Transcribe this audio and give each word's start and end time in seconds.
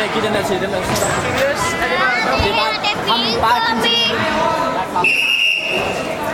til 0.00 0.08
at 0.08 0.12
give 0.14 0.24
den 0.26 0.34
der 0.34 0.42
til 0.42 0.60
den 0.60 0.70
der. 0.74 0.82
Seriøst? 0.82 1.76
Er 1.82 1.88
det 1.90 1.98
bare... 2.02 2.16
Det 2.44 2.50
er 2.50 2.56
bare, 2.60 2.72
ham, 3.10 3.20
bare 3.44 3.58
giv 3.66 3.74
den 3.74 3.82
til 3.82 3.90
den. 4.10 4.18
Jeg 4.24 4.82
er 4.82 4.88
klar. 4.92 5.04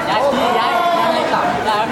Jeg, 0.08 0.18
jeg, 0.18 0.48
jeg, 0.58 0.68
jeg 0.98 1.06
er 1.06 1.18
ikke 1.18 1.30
klar. 1.32 1.44
Jeg 1.44 1.54
er 1.56 1.64
klar. 1.66 1.84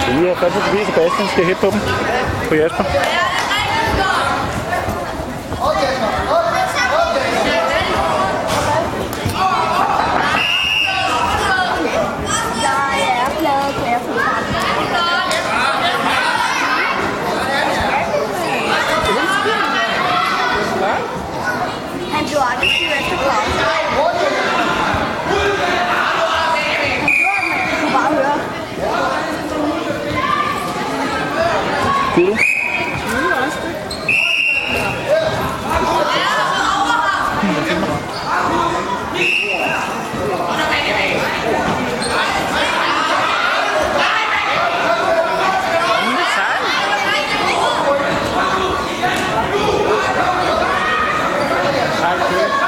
Skal 0.00 0.12
vi 0.14 0.24
have 0.26 0.36
fat 0.36 0.52
på 0.52 0.60
Tobias 0.60 0.86
Sebastian? 0.86 1.28
Skal 1.28 1.40
jeg 1.40 1.46
hætte 1.46 1.60
på 1.60 1.70
dem? 1.70 1.80
På 2.48 2.54
Jasper? 2.54 2.84
Kunne 32.16 32.26
du? 32.26 32.36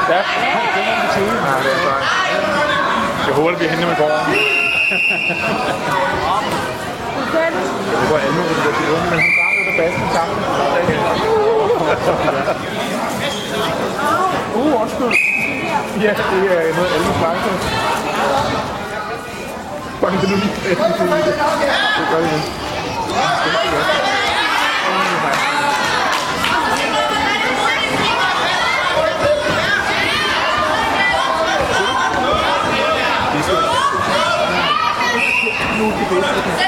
Ja, 0.09 0.23
det 0.75 0.83
er 0.83 0.95
en 0.95 1.09
tid. 1.15 1.41
Nej, 1.41 1.61
det 1.63 1.73
er 1.73 1.85
bare... 1.85 2.03
Jeg 3.27 3.35
håber, 3.35 3.49
det 3.51 3.59
bliver 3.59 3.71
henne 3.71 3.87
med 3.87 3.97
gården. 3.97 4.35
Det 8.01 8.11
var 8.11 8.19
alle 8.19 8.35
mulige, 8.37 8.63
der 8.65 8.73
bliver 8.79 9.11
men 9.11 9.48
bassen 9.79 10.09
sammen. 10.13 10.39
Uh, 14.55 14.81
undskyld. 14.81 15.15
Ja, 16.03 16.13
det 16.31 16.41
er 16.53 16.75
noget 16.77 16.91
alle 16.95 17.13
flanker. 17.21 17.53
Fuck, 20.01 20.13
det 20.13 20.25
er 20.25 20.31
nu 20.31 20.37
lige 20.37 20.53
bassen 20.65 20.93
til 20.97 21.11
det. 21.11 21.35
Det 21.99 22.07
gør 22.11 22.19
det 22.19 22.27
igen. 22.27 22.43
Det 23.45 23.53
gør 23.53 23.61
det 36.17 36.37
ikke 36.37 36.68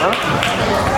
Hã? 0.00 0.93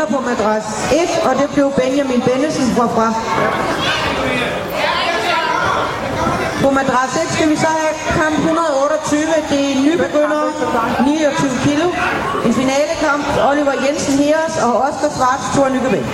Vinder 0.00 0.16
på 0.16 0.20
madras 0.30 0.64
1, 0.92 1.08
og 1.28 1.32
det 1.40 1.48
blev 1.54 1.72
Benjamin 1.80 2.20
Bennesen 2.20 2.74
fra 2.76 2.86
fra. 2.86 3.08
På 6.62 6.70
madras 6.70 7.12
1 7.16 7.32
skal 7.34 7.48
vi 7.50 7.56
så 7.56 7.66
have 7.66 7.94
kamp 8.20 8.38
128. 8.38 9.20
Det 9.50 9.60
er 9.70 9.74
nybegynder, 9.86 10.42
29 11.06 11.50
kilo. 11.64 11.86
En 12.46 12.54
finalekamp. 12.54 13.24
Oliver 13.50 13.74
Jensen 13.86 14.18
Heres 14.18 14.54
og 14.66 14.72
Oscar 14.86 15.10
Svarts 15.16 15.46
Thor 15.54 15.68
Nykøbing. 15.68 16.06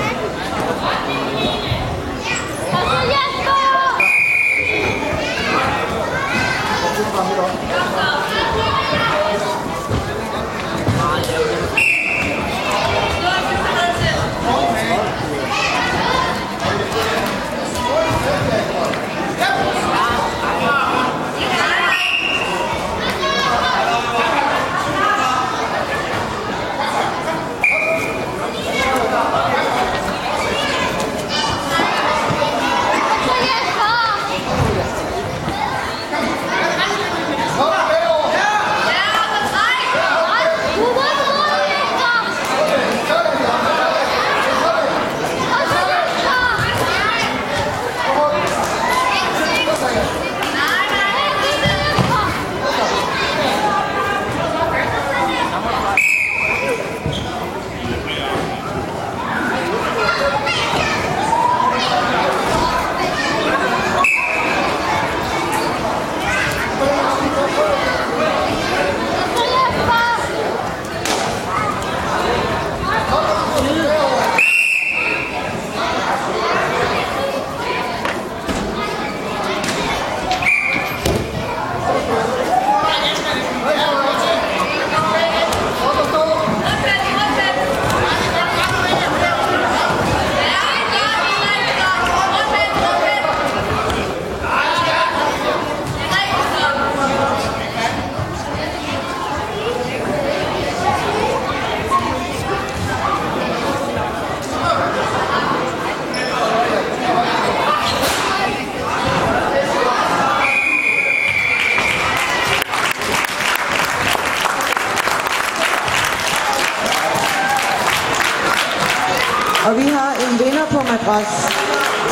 Og 119.66 119.76
vi 119.76 119.86
har 119.88 120.12
en 120.24 120.38
vinder 120.38 120.66
på 120.70 120.80
madras 120.90 121.32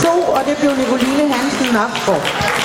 2, 0.03 0.09
og 0.37 0.41
det 0.47 0.56
blev 0.61 0.71
Nicoline 0.77 1.33
Hansen 1.33 1.75
Napsgaard. 1.75 2.63